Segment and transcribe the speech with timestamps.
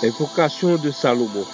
[0.00, 1.44] Invocation de Salomon.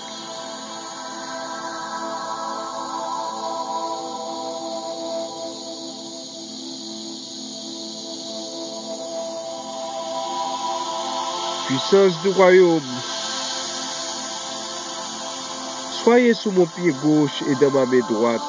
[11.66, 12.82] Puissance du royaume,
[16.04, 18.42] soyez sous mon pied gauche et dans ma main droite.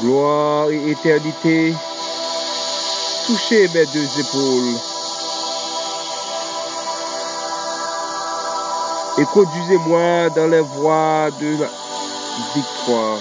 [0.00, 1.74] Gloire et éternité,
[3.26, 4.91] touchez mes deux épaules.
[9.18, 11.68] Et conduisez-moi dans les voies de la
[12.54, 13.18] victoire.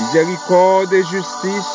[0.00, 1.72] Miséricorde et justice,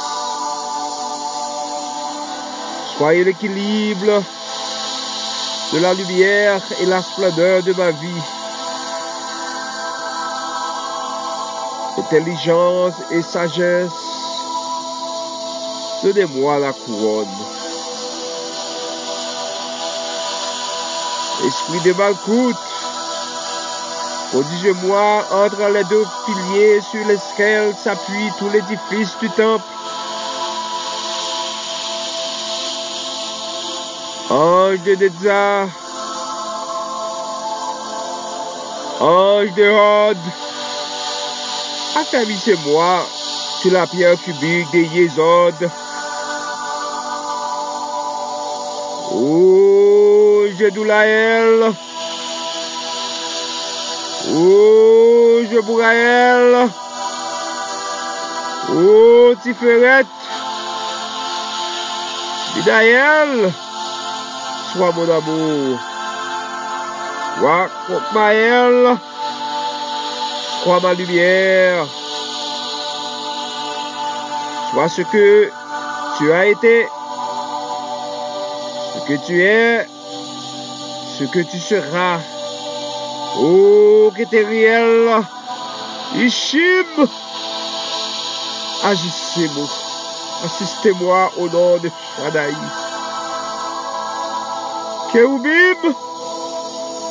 [2.96, 4.22] soyez l'équilibre
[5.74, 8.22] de la lumière et la splendeur de ma vie.
[11.98, 13.92] Intelligence et sagesse,
[16.04, 17.63] donnez-moi la couronne.
[21.46, 22.56] Esprit de Malkout,
[24.32, 29.64] prodigez-moi entre les deux piliers sur lesquels s'appuie tout l'édifice du temple.
[34.30, 35.68] Ange de Netza,
[39.02, 40.18] ange de Rod,
[41.98, 43.06] affermissez-moi
[43.62, 45.70] sur la pierre cubique des Yézod.
[49.16, 49.63] Oh,
[50.64, 51.74] Jedoulaël,
[54.34, 56.70] oh, Jebouraël,
[58.74, 60.06] oh, Tiferet,
[62.56, 63.52] Midaël,
[64.72, 65.80] sois mon amour.
[67.40, 68.98] Sois Kokmaël,
[70.64, 71.86] sois ma lumière.
[74.72, 75.52] Sois ce que
[76.18, 76.88] tu as été,
[78.94, 79.86] ce que tu es,
[81.18, 82.20] ce que tu seras.
[83.38, 85.22] Oh, Kétériel,
[86.16, 87.08] Ishim,
[88.84, 89.68] agissez-moi,
[90.46, 92.54] assistez-moi au nom de Shadaï.
[95.12, 95.94] Kéoubib,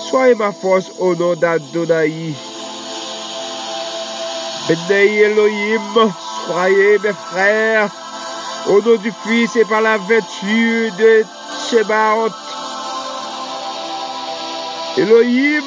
[0.08, 2.34] soyez ma force au nom d'Adonai.
[4.68, 6.12] Benei Elohim,
[6.46, 7.90] soyez mes frères,
[8.68, 11.24] au nom du Fils et par la vertu de
[11.68, 12.51] Shebaot.
[14.96, 15.64] Elohim,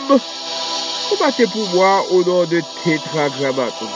[1.09, 3.93] kombate pou mwa o nan de tetragramaton.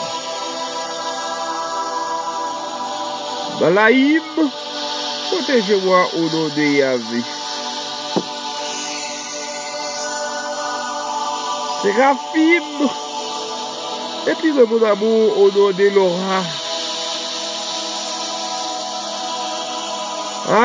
[3.59, 4.25] Balaim,
[5.29, 7.21] proteje mwa o nan de Yahvé.
[11.81, 12.89] Serafim,
[14.33, 16.41] epli de moun amou o nan de Lora.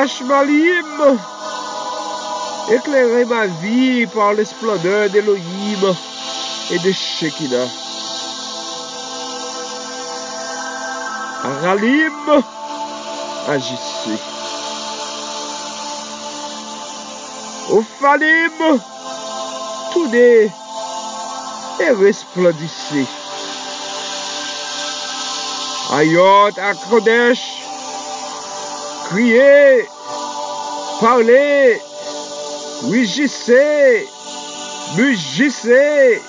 [0.00, 1.20] Ashmalim,
[2.70, 5.94] Éclairez ma vie par les splendeurs d'Elohim
[6.70, 7.68] et de Shekinah.
[11.44, 12.42] Aralim,
[13.48, 14.18] agissez.
[17.70, 18.80] Ophalim,
[19.92, 20.50] tournez
[21.80, 23.06] et resplendissez.
[25.92, 27.62] Ayot à Kodesh,
[29.10, 29.86] criez,
[31.00, 31.78] parlez,
[32.82, 34.08] rugissez,
[34.96, 36.20] mugissez,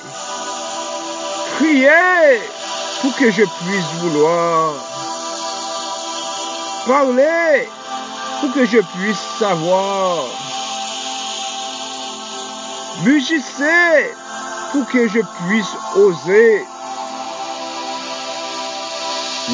[1.57, 2.39] criez
[3.01, 4.73] pour que je puisse vouloir.
[6.87, 7.67] Parlez
[8.41, 10.25] pour que je puisse savoir.
[13.03, 14.13] Mugissez
[14.71, 16.65] pour que je puisse oser.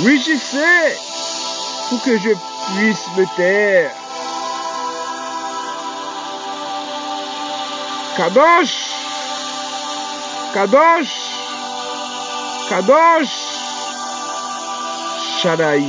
[0.03, 0.97] Rugissez
[1.89, 3.91] pour que je puisse me taire.
[8.15, 8.91] Kadosh,
[10.53, 11.15] Kadosh,
[12.67, 13.35] Kadosh,
[15.39, 15.79] Shaddai,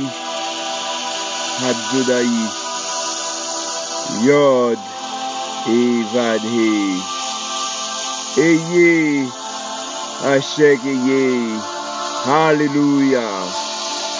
[1.59, 2.31] Hadudai,
[4.23, 4.79] Yod,
[5.67, 6.95] Evad, He,
[8.39, 9.27] Eye,
[10.31, 11.59] Ashek, Eye,
[12.23, 13.35] Hallelujah,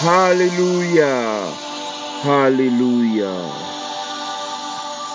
[0.04, 1.48] Hallelujah,
[2.22, 3.73] Hallelujah.